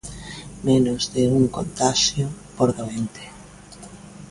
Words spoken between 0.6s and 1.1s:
Menos